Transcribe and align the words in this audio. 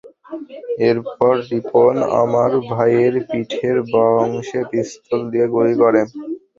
এরপর 0.89 1.33
রিপন 1.49 1.93
আমার 2.21 2.51
ভাইয়ের 2.69 3.15
পিঠের 3.27 3.77
বাঁ 3.91 4.11
অংশে 4.23 4.61
পিস্তল 4.71 5.19
দিয়ে 5.31 5.47
গুলি 5.53 5.73
করে। 5.81 6.01